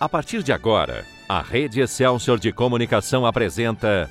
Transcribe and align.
A 0.00 0.08
partir 0.08 0.44
de 0.44 0.52
agora, 0.52 1.04
a 1.28 1.42
Rede 1.42 1.80
Excelsior 1.80 2.38
de 2.38 2.52
Comunicação 2.52 3.26
apresenta 3.26 4.08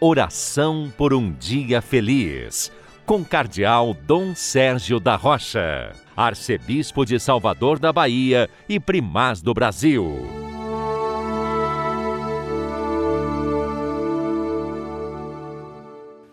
Oração 0.00 0.90
por 0.96 1.12
um 1.12 1.30
Dia 1.30 1.82
Feliz, 1.82 2.72
com 3.04 3.22
Cardeal 3.22 3.94
Dom 4.06 4.34
Sérgio 4.34 4.98
da 4.98 5.14
Rocha, 5.14 5.92
Arcebispo 6.16 7.04
de 7.04 7.20
Salvador 7.20 7.78
da 7.78 7.92
Bahia 7.92 8.48
e 8.66 8.80
Primaz 8.80 9.42
do 9.42 9.52
Brasil. 9.52 10.26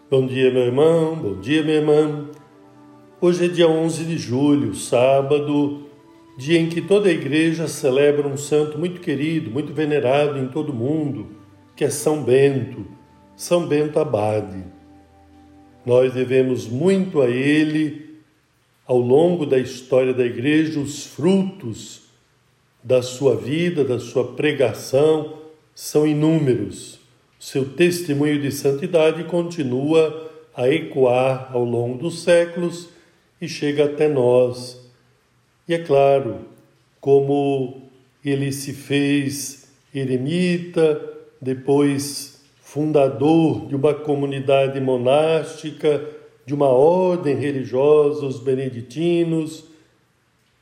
Bom 0.10 0.26
dia, 0.28 0.50
meu 0.50 0.64
irmão, 0.64 1.14
bom 1.18 1.42
dia, 1.42 1.62
minha 1.62 1.76
irmã. 1.76 2.30
Hoje 3.20 3.44
é 3.44 3.48
dia 3.50 3.68
11 3.68 4.06
de 4.06 4.18
julho, 4.18 4.74
sábado 4.74 5.93
dia 6.38 6.60
em 6.60 6.68
que 6.68 6.82
toda 6.82 7.10
a 7.10 7.12
igreja 7.12 7.68
celebra 7.68 8.28
um 8.28 8.38
santo 8.38 8.78
muito 8.78 9.00
querido, 9.00 9.52
muito 9.52 9.74
venerado 9.74 10.40
em 10.40 10.48
todo 10.48 10.72
o 10.72 10.76
mundo, 10.76 11.28
que 11.76 11.84
é 11.84 11.90
São 11.90 12.24
Bento, 12.24 12.86
São 13.36 13.68
Bento 13.68 14.00
Abade. 14.00 14.64
Nós 15.86 16.14
devemos 16.14 16.68
muito 16.68 17.22
a 17.22 17.30
ele 17.30 18.20
ao 18.86 18.98
longo 18.98 19.46
da 19.46 19.58
história 19.58 20.14
da 20.14 20.26
igreja, 20.26 20.80
os 20.80 21.06
frutos 21.06 22.04
da 22.84 23.02
sua 23.02 23.36
vida, 23.36 23.84
da 23.84 24.00
sua 24.00 24.34
pregação 24.34 25.38
são 25.74 26.06
inúmeros. 26.06 27.00
Seu 27.40 27.66
testemunho 27.66 28.42
de 28.42 28.52
santidade 28.52 29.24
continua 29.26 30.32
a 30.56 30.68
ecoar 30.70 31.50
ao 31.52 31.64
longo 31.64 31.98
dos 31.98 32.24
séculos 32.24 32.90
e 33.42 33.48
chega 33.48 33.86
até 33.86 34.08
nós 34.08 34.83
e 35.68 35.74
é 35.74 35.80
claro, 35.80 36.40
como 37.00 37.82
ele 38.24 38.52
se 38.52 38.74
fez 38.74 39.68
eremita, 39.94 41.02
depois 41.42 42.42
fundador 42.62 43.68
de 43.68 43.76
uma 43.76 43.94
comunidade 43.94 44.80
monástica, 44.80 46.04
de 46.46 46.54
uma 46.54 46.68
ordem 46.68 47.36
religiosa, 47.36 48.26
os 48.26 48.40
beneditinos, 48.40 49.66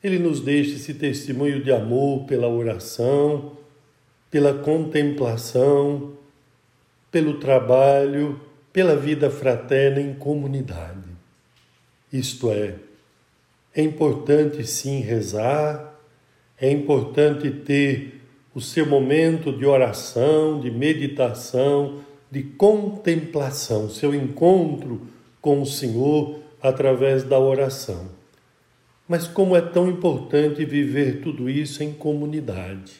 ele 0.04 0.20
nos 0.20 0.42
deixa 0.42 0.76
esse 0.76 0.94
testemunho 0.96 1.64
de 1.64 1.72
amor 1.72 2.26
pela 2.26 2.48
oração, 2.48 3.54
pela 4.30 4.54
contemplação, 4.54 6.14
pelo 7.12 7.40
trabalho, 7.40 8.40
pela 8.74 8.96
vida 8.96 9.30
fraterna 9.30 10.02
em 10.02 10.14
comunidade. 10.14 11.10
Isto 12.12 12.52
é, 12.52 12.76
é 13.74 13.82
importante 13.82 14.66
sim 14.68 15.00
rezar, 15.00 15.96
é 16.60 16.70
importante 16.70 17.50
ter 17.50 18.22
o 18.54 18.60
seu 18.60 18.86
momento 18.86 19.52
de 19.52 19.66
oração, 19.66 20.60
de 20.60 20.70
meditação, 20.70 22.02
de 22.30 22.44
contemplação, 22.44 23.90
seu 23.90 24.14
encontro 24.14 25.08
com 25.42 25.62
o 25.62 25.66
Senhor 25.66 26.40
através 26.62 27.24
da 27.24 27.40
oração. 27.40 28.10
Mas 29.08 29.28
como 29.28 29.56
é 29.56 29.62
tão 29.62 29.90
importante 29.90 30.64
viver 30.64 31.22
tudo 31.22 31.50
isso 31.50 31.84
em 31.84 31.94
comunidade. 31.94 32.94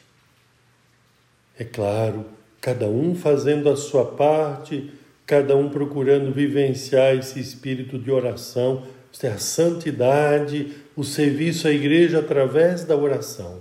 É 1.58 1.64
claro, 1.64 2.24
cada 2.60 2.86
um 2.86 3.14
fazendo 3.14 3.68
a 3.68 3.76
sua 3.76 4.04
parte, 4.04 4.90
cada 5.26 5.54
um 5.54 5.68
procurando 5.68 6.32
vivenciar 6.32 7.14
esse 7.14 7.38
espírito 7.38 7.98
de 7.98 8.10
oração 8.10 8.82
é 9.22 9.28
a 9.28 9.38
santidade, 9.38 10.72
o 10.96 11.04
serviço 11.04 11.68
à 11.68 11.70
igreja 11.70 12.18
através 12.18 12.84
da 12.84 12.96
oração. 12.96 13.60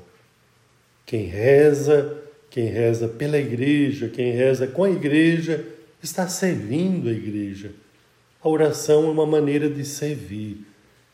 Quem 1.06 1.26
reza, 1.26 2.18
quem 2.50 2.66
reza 2.66 3.08
pela 3.08 3.38
igreja, 3.38 4.08
quem 4.08 4.32
reza 4.32 4.66
com 4.66 4.84
a 4.84 4.90
igreja, 4.90 5.66
está 6.02 6.28
servindo 6.28 7.10
a 7.10 7.12
igreja. 7.12 7.72
A 8.42 8.50
oração 8.50 9.06
é 9.06 9.12
uma 9.12 9.26
maneira 9.26 9.70
de 9.70 9.86
servir. 9.86 10.66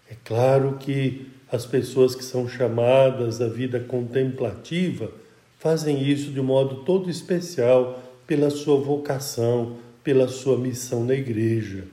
É 0.09 0.15
claro 0.23 0.77
que 0.79 1.27
as 1.51 1.65
pessoas 1.65 2.15
que 2.15 2.23
são 2.23 2.47
chamadas 2.47 3.41
à 3.41 3.47
vida 3.47 3.79
contemplativa 3.79 5.11
fazem 5.59 6.07
isso 6.07 6.31
de 6.31 6.39
um 6.39 6.43
modo 6.43 6.83
todo 6.83 7.09
especial 7.09 8.03
pela 8.25 8.49
sua 8.49 8.77
vocação, 8.79 9.77
pela 10.03 10.27
sua 10.27 10.57
missão 10.57 11.03
na 11.03 11.15
igreja. 11.15 11.85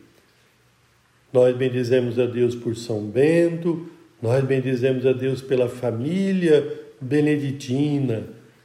Nós 1.35 1.57
bendizemos 1.57 2.17
a 2.17 2.27
Deus 2.27 2.55
por 2.55 2.77
São 2.77 3.07
Bento, 3.09 3.89
nós 4.23 4.45
bendizemos 4.45 5.05
a 5.05 5.13
Deus 5.13 5.43
pela 5.43 5.69
família 5.69 6.65
beneditina, 7.01 8.23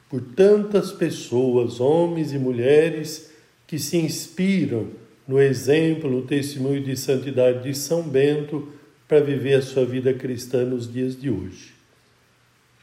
por 0.07 0.21
tantas 0.21 0.91
pessoas, 0.91 1.79
homens 1.79 2.31
e 2.31 2.37
mulheres, 2.37 3.31
que 3.65 3.79
se 3.79 3.97
inspiram 3.97 4.85
no 5.27 5.41
exemplo, 5.41 6.11
no 6.11 6.21
testemunho 6.21 6.83
de 6.83 6.95
santidade 6.95 7.63
de 7.63 7.75
São 7.75 8.03
Bento 8.03 8.69
para 9.07 9.19
viver 9.19 9.55
a 9.55 9.61
sua 9.63 9.83
vida 9.83 10.13
cristã 10.13 10.63
nos 10.63 10.91
dias 10.93 11.19
de 11.19 11.31
hoje. 11.31 11.73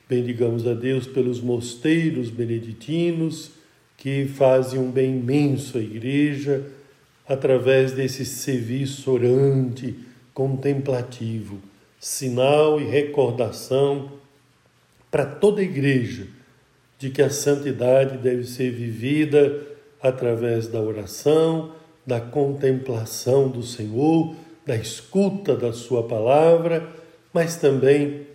Bendigamos 0.08 0.66
a 0.66 0.74
Deus 0.74 1.06
pelos 1.06 1.40
mosteiros 1.40 2.28
beneditinos 2.28 3.52
que 3.96 4.26
fazem 4.26 4.80
um 4.80 4.90
bem 4.90 5.16
imenso 5.16 5.78
à 5.78 5.80
igreja 5.80 6.74
através 7.28 7.92
desse 7.92 8.24
serviço 8.24 9.10
orante, 9.10 9.98
contemplativo, 10.32 11.58
sinal 11.98 12.80
e 12.80 12.84
recordação 12.84 14.12
para 15.10 15.26
toda 15.26 15.60
a 15.60 15.64
igreja 15.64 16.28
de 16.98 17.10
que 17.10 17.20
a 17.20 17.30
santidade 17.30 18.18
deve 18.18 18.44
ser 18.44 18.70
vivida 18.70 19.60
através 20.00 20.68
da 20.68 20.80
oração, 20.80 21.72
da 22.06 22.20
contemplação 22.20 23.48
do 23.48 23.62
Senhor, 23.62 24.34
da 24.64 24.76
escuta 24.76 25.56
da 25.56 25.72
Sua 25.72 26.06
palavra, 26.06 26.88
mas 27.32 27.56
também 27.56 28.26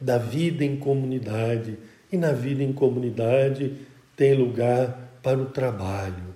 da 0.00 0.16
vida 0.18 0.64
em 0.64 0.76
comunidade. 0.76 1.76
E 2.10 2.16
na 2.16 2.32
vida 2.32 2.62
em 2.62 2.72
comunidade 2.72 3.72
tem 4.16 4.34
lugar 4.34 5.18
para 5.22 5.38
o 5.38 5.46
trabalho 5.46 6.32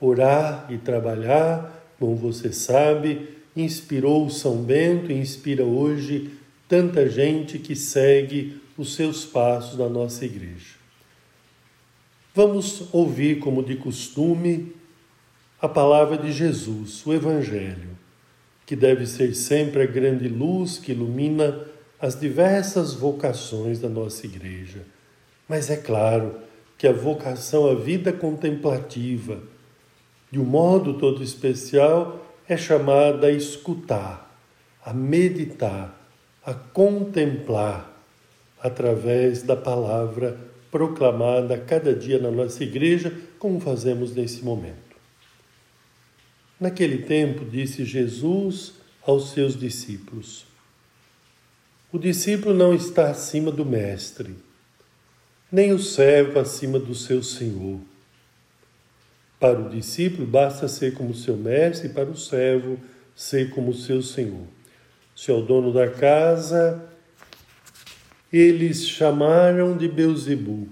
Orar 0.00 0.66
e 0.70 0.78
trabalhar, 0.78 1.94
como 1.98 2.14
você 2.16 2.52
sabe, 2.52 3.28
inspirou 3.56 4.28
São 4.28 4.62
Bento 4.62 5.10
e 5.10 5.14
inspira 5.14 5.64
hoje 5.64 6.30
tanta 6.68 7.08
gente 7.08 7.58
que 7.58 7.74
segue 7.74 8.60
os 8.76 8.94
seus 8.94 9.24
passos 9.24 9.78
na 9.78 9.88
nossa 9.88 10.24
igreja. 10.24 10.76
Vamos 12.34 12.92
ouvir, 12.92 13.38
como 13.38 13.62
de 13.62 13.76
costume, 13.76 14.74
a 15.58 15.66
palavra 15.68 16.18
de 16.18 16.30
Jesus, 16.32 17.04
o 17.06 17.14
Evangelho, 17.14 17.96
que 18.66 18.76
deve 18.76 19.06
ser 19.06 19.34
sempre 19.34 19.82
a 19.82 19.86
grande 19.86 20.28
luz 20.28 20.76
que 20.76 20.92
ilumina 20.92 21.66
as 21.98 22.18
diversas 22.18 22.92
vocações 22.92 23.78
da 23.78 23.88
nossa 23.88 24.26
igreja. 24.26 24.82
Mas 25.48 25.70
é 25.70 25.76
claro 25.76 26.34
que 26.76 26.86
a 26.86 26.92
vocação 26.92 27.70
à 27.70 27.74
vida 27.74 28.12
contemplativa, 28.12 29.40
de 30.36 30.40
um 30.40 30.44
modo 30.44 30.98
todo 30.98 31.22
especial, 31.22 32.22
é 32.46 32.58
chamada 32.58 33.28
a 33.28 33.32
escutar, 33.32 34.38
a 34.84 34.92
meditar, 34.92 35.98
a 36.44 36.52
contemplar 36.52 37.90
através 38.60 39.42
da 39.42 39.56
palavra 39.56 40.38
proclamada 40.70 41.56
cada 41.56 41.94
dia 41.94 42.18
na 42.18 42.30
nossa 42.30 42.62
igreja, 42.62 43.18
como 43.38 43.58
fazemos 43.60 44.14
nesse 44.14 44.44
momento. 44.44 44.76
Naquele 46.60 46.98
tempo, 46.98 47.42
disse 47.42 47.86
Jesus 47.86 48.74
aos 49.06 49.30
seus 49.30 49.58
discípulos: 49.58 50.44
O 51.90 51.98
discípulo 51.98 52.54
não 52.54 52.74
está 52.74 53.08
acima 53.08 53.50
do 53.50 53.64
mestre, 53.64 54.36
nem 55.50 55.72
o 55.72 55.78
servo 55.78 56.38
acima 56.38 56.78
do 56.78 56.94
seu 56.94 57.22
senhor. 57.22 57.80
Para 59.38 59.60
o 59.60 59.68
discípulo, 59.68 60.26
basta 60.26 60.66
ser 60.66 60.94
como 60.94 61.14
seu 61.14 61.36
mestre, 61.36 61.88
e 61.88 61.92
para 61.92 62.08
o 62.08 62.16
servo, 62.16 62.78
ser 63.14 63.50
como 63.50 63.74
seu 63.74 64.02
senhor. 64.02 64.46
Se 65.14 65.30
é 65.30 65.34
o 65.34 65.42
dono 65.42 65.72
da 65.72 65.88
casa, 65.88 66.82
eles 68.32 68.88
chamaram 68.88 69.76
de 69.76 69.88
Beuzebu, 69.88 70.68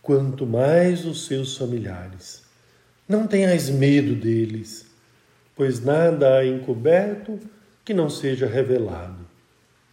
quanto 0.00 0.46
mais 0.46 1.04
os 1.04 1.26
seus 1.26 1.56
familiares. 1.56 2.42
Não 3.08 3.26
tenhais 3.26 3.68
medo 3.68 4.14
deles, 4.14 4.86
pois 5.54 5.84
nada 5.84 6.38
há 6.38 6.46
encoberto 6.46 7.38
que 7.84 7.94
não 7.94 8.08
seja 8.08 8.46
revelado, 8.46 9.26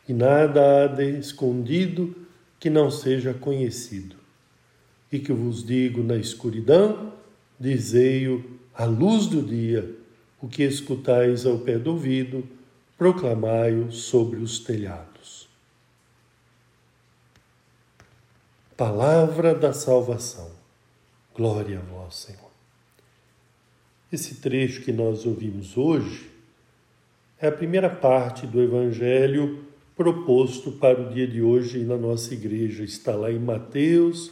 e 0.08 0.14
nada 0.14 0.84
há 0.84 0.88
de 0.88 1.18
escondido 1.20 2.16
que 2.60 2.70
não 2.70 2.90
seja 2.90 3.34
conhecido. 3.34 4.16
E 5.12 5.18
que 5.18 5.34
vos 5.34 5.66
digo 5.66 6.04
na 6.04 6.18
escuridão, 6.18 7.14
dizei-o 7.60 8.44
à 8.74 8.86
luz 8.86 9.28
do 9.28 9.42
dia, 9.42 9.96
o 10.42 10.48
que 10.48 10.64
escutais 10.64 11.46
ao 11.46 11.60
pé 11.60 11.78
do 11.78 11.92
ouvido, 11.92 12.48
proclamai-o 12.98 13.92
sobre 13.92 14.40
os 14.40 14.60
telhados. 14.60 15.10
palavra 18.80 19.54
da 19.54 19.74
salvação. 19.74 20.50
Glória 21.36 21.80
a 21.80 21.82
vós, 21.82 22.16
Senhor. 22.16 22.50
Esse 24.10 24.36
trecho 24.36 24.84
que 24.84 24.94
nós 24.94 25.26
ouvimos 25.26 25.76
hoje 25.76 26.32
é 27.38 27.50
a 27.50 27.52
primeira 27.52 27.90
parte 27.90 28.48
do 28.48 28.62
Evangelho 28.62 29.66
proposto 29.98 30.72
para 30.72 31.02
o 31.02 31.14
dia 31.14 31.28
de 31.28 31.42
hoje 31.42 31.84
na 31.84 31.98
nossa 31.98 32.34
igreja. 32.34 32.86
Está 32.86 33.14
lá 33.18 33.30
em 33.30 33.38
Mateus, 33.38 34.32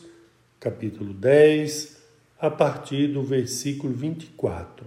capítulo 0.62 1.14
10, 1.14 1.97
a 2.40 2.50
partir 2.50 3.08
do 3.08 3.24
versículo 3.24 3.94
24. 3.94 4.86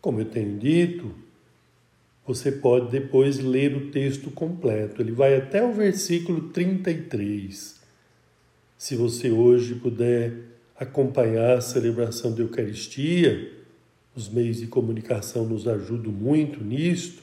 Como 0.00 0.20
eu 0.20 0.26
tenho 0.26 0.58
dito, 0.58 1.14
você 2.26 2.52
pode 2.52 2.90
depois 2.90 3.38
ler 3.38 3.76
o 3.76 3.90
texto 3.90 4.30
completo. 4.30 5.02
Ele 5.02 5.12
vai 5.12 5.36
até 5.36 5.62
o 5.64 5.72
versículo 5.72 6.48
33. 6.48 7.80
Se 8.78 8.96
você 8.96 9.30
hoje 9.30 9.74
puder 9.74 10.32
acompanhar 10.78 11.58
a 11.58 11.60
celebração 11.60 12.34
da 12.34 12.42
Eucaristia, 12.42 13.52
os 14.14 14.28
meios 14.28 14.58
de 14.58 14.66
comunicação 14.66 15.44
nos 15.44 15.66
ajudam 15.66 16.12
muito 16.12 16.62
nisto. 16.62 17.22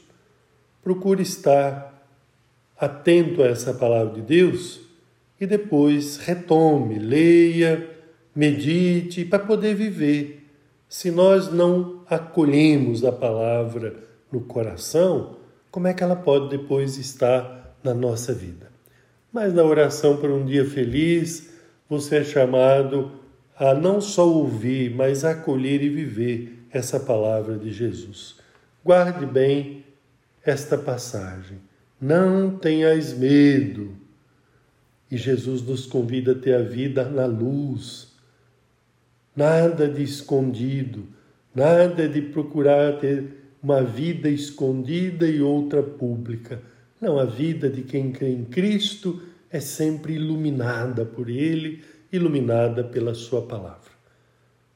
Procure 0.83 1.21
estar 1.21 2.05
atento 2.77 3.43
a 3.43 3.47
essa 3.47 3.73
palavra 3.73 4.15
de 4.15 4.21
Deus 4.21 4.81
e 5.39 5.45
depois 5.45 6.17
retome, 6.17 6.99
leia, 6.99 7.89
medite 8.35 9.25
para 9.25 9.39
poder 9.39 9.75
viver. 9.75 10.47
Se 10.87 11.11
nós 11.11 11.51
não 11.51 12.03
acolhemos 12.09 13.03
a 13.05 13.11
palavra 13.11 13.95
no 14.31 14.41
coração, 14.41 15.37
como 15.69 15.87
é 15.87 15.93
que 15.93 16.03
ela 16.03 16.15
pode 16.15 16.49
depois 16.49 16.97
estar 16.97 17.77
na 17.83 17.93
nossa 17.93 18.33
vida? 18.33 18.71
Mas 19.31 19.53
na 19.53 19.63
oração 19.63 20.17
por 20.17 20.29
um 20.29 20.45
dia 20.45 20.65
feliz, 20.65 21.49
você 21.89 22.17
é 22.17 22.23
chamado 22.23 23.11
a 23.57 23.73
não 23.73 24.01
só 24.01 24.27
ouvir, 24.27 24.93
mas 24.93 25.23
acolher 25.23 25.81
e 25.81 25.89
viver 25.89 26.65
essa 26.71 26.99
palavra 26.99 27.57
de 27.57 27.71
Jesus. 27.71 28.35
Guarde 28.83 29.25
bem 29.25 29.85
esta 30.43 30.77
passagem. 30.77 31.59
Não 31.99 32.57
tenhais 32.57 33.13
medo. 33.13 33.95
E 35.09 35.17
Jesus 35.17 35.61
nos 35.61 35.85
convida 35.85 36.31
a 36.31 36.35
ter 36.35 36.55
a 36.55 36.63
vida 36.63 37.03
na 37.05 37.25
luz. 37.25 38.10
Nada 39.35 39.87
de 39.87 40.03
escondido, 40.03 41.07
nada 41.55 42.07
de 42.07 42.21
procurar 42.21 42.99
ter 42.99 43.41
uma 43.61 43.83
vida 43.83 44.29
escondida 44.29 45.27
e 45.27 45.41
outra 45.41 45.83
pública. 45.83 46.61
Não, 46.99 47.19
a 47.19 47.25
vida 47.25 47.69
de 47.69 47.81
quem 47.83 48.11
crê 48.11 48.29
em 48.29 48.43
Cristo 48.43 49.21
é 49.49 49.59
sempre 49.59 50.13
iluminada 50.13 51.05
por 51.05 51.29
Ele, 51.29 51.83
iluminada 52.11 52.83
pela 52.83 53.13
Sua 53.13 53.41
palavra. 53.41 53.91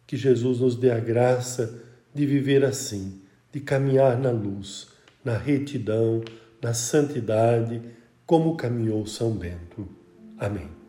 Que 0.05 0.15
Jesus 0.15 0.59
nos 0.59 0.75
dê 0.75 0.91
a 0.91 0.99
graça 0.99 1.81
de 2.13 2.25
viver 2.25 2.63
assim, 2.63 3.21
de 3.51 3.59
caminhar 3.59 4.17
na 4.17 4.31
luz, 4.31 4.87
na 5.23 5.37
retidão, 5.37 6.23
na 6.61 6.73
santidade, 6.73 7.81
como 8.25 8.55
caminhou 8.55 9.05
São 9.05 9.31
Bento. 9.31 9.87
Amém. 10.37 10.84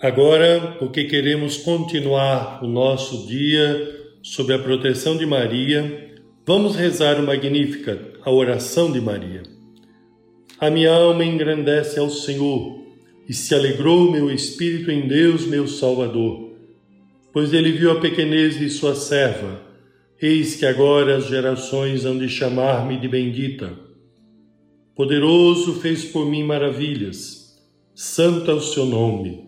Agora, 0.00 0.76
porque 0.78 1.04
queremos 1.04 1.56
continuar 1.56 2.62
o 2.62 2.68
nosso 2.68 3.26
dia 3.26 3.96
sob 4.22 4.52
a 4.52 4.58
proteção 4.58 5.16
de 5.16 5.26
Maria, 5.26 6.14
vamos 6.46 6.76
rezar 6.76 7.18
o 7.18 7.26
Magnífica, 7.26 7.98
a 8.22 8.30
oração 8.30 8.92
de 8.92 9.00
Maria. 9.00 9.42
A 10.60 10.70
minha 10.70 10.92
alma 10.92 11.24
engrandece 11.24 11.98
ao 11.98 12.08
Senhor 12.10 12.80
e 13.28 13.34
se 13.34 13.52
alegrou 13.56 14.12
meu 14.12 14.30
espírito 14.30 14.88
em 14.92 15.08
Deus, 15.08 15.44
meu 15.44 15.66
Salvador, 15.66 16.52
pois 17.32 17.52
ele 17.52 17.72
viu 17.72 17.90
a 17.90 18.00
pequenez 18.00 18.56
de 18.56 18.70
sua 18.70 18.94
serva. 18.94 19.60
Eis 20.22 20.54
que 20.54 20.64
agora 20.64 21.16
as 21.16 21.26
gerações 21.26 22.04
hão 22.04 22.16
de 22.16 22.28
chamar-me 22.28 23.00
de 23.00 23.08
bendita. 23.08 23.76
Poderoso 24.94 25.80
fez 25.80 26.04
por 26.04 26.24
mim 26.24 26.44
maravilhas, 26.44 27.56
santo 27.96 28.48
é 28.48 28.54
o 28.54 28.60
seu 28.60 28.86
nome. 28.86 29.47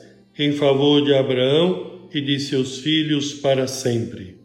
em 0.43 0.53
favor 0.53 1.03
de 1.03 1.13
Abraão 1.13 2.09
e 2.11 2.19
de 2.19 2.39
seus 2.39 2.79
filhos 2.79 3.31
para 3.31 3.67
sempre. 3.67 4.39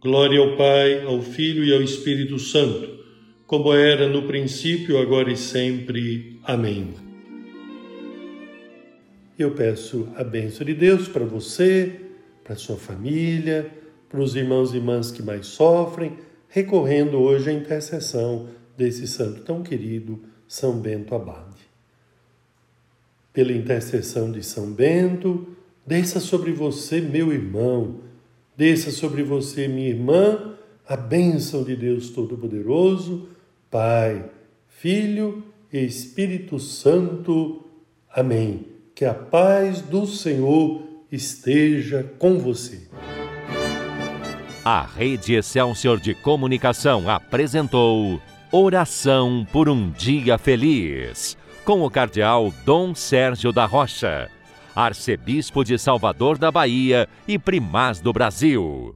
Glória 0.00 0.40
ao 0.40 0.56
Pai, 0.56 1.02
ao 1.04 1.22
Filho 1.22 1.64
e 1.64 1.72
ao 1.72 1.80
Espírito 1.80 2.36
Santo, 2.36 2.98
como 3.46 3.72
era 3.72 4.08
no 4.08 4.22
princípio, 4.22 4.98
agora 4.98 5.30
e 5.30 5.36
sempre. 5.36 6.40
Amém. 6.42 6.94
Eu 9.38 9.52
peço 9.52 10.08
a 10.16 10.24
bênção 10.24 10.66
de 10.66 10.74
Deus 10.74 11.06
para 11.06 11.24
você, 11.24 11.92
para 12.42 12.56
sua 12.56 12.76
família, 12.76 13.70
para 14.08 14.20
os 14.20 14.34
irmãos 14.34 14.74
e 14.74 14.78
irmãs 14.78 15.12
que 15.12 15.22
mais 15.22 15.46
sofrem, 15.46 16.18
recorrendo 16.48 17.18
hoje 17.18 17.50
à 17.50 17.52
intercessão 17.52 18.48
desse 18.76 19.06
santo 19.06 19.42
tão 19.42 19.62
querido, 19.62 20.24
São 20.48 20.80
Bento 20.80 21.14
Abade 21.14 21.43
pela 23.34 23.52
intercessão 23.52 24.30
de 24.30 24.44
São 24.44 24.70
Bento, 24.70 25.48
desça 25.84 26.20
sobre 26.20 26.52
você, 26.52 27.00
meu 27.00 27.32
irmão, 27.32 27.96
desça 28.56 28.92
sobre 28.92 29.24
você, 29.24 29.66
minha 29.66 29.88
irmã, 29.88 30.54
a 30.88 30.96
bênção 30.96 31.64
de 31.64 31.74
Deus 31.74 32.10
Todo-Poderoso, 32.10 33.28
Pai, 33.68 34.30
Filho 34.68 35.42
e 35.72 35.80
Espírito 35.80 36.60
Santo. 36.60 37.64
Amém. 38.08 38.68
Que 38.94 39.04
a 39.04 39.12
paz 39.12 39.80
do 39.80 40.06
Senhor 40.06 40.82
esteja 41.10 42.08
com 42.18 42.38
você. 42.38 42.82
A 44.64 44.82
Rede 44.82 45.34
Excelsior 45.34 45.98
de 45.98 46.14
Comunicação 46.14 47.10
apresentou 47.10 48.20
Oração 48.52 49.44
por 49.52 49.68
um 49.68 49.90
Dia 49.90 50.38
Feliz 50.38 51.36
com 51.64 51.82
o 51.82 51.90
cardeal 51.90 52.52
Dom 52.64 52.94
Sérgio 52.94 53.50
da 53.50 53.64
Rocha, 53.64 54.30
arcebispo 54.76 55.64
de 55.64 55.78
Salvador 55.78 56.36
da 56.36 56.50
Bahia 56.52 57.08
e 57.26 57.38
primaz 57.38 58.00
do 58.00 58.12
Brasil. 58.12 58.94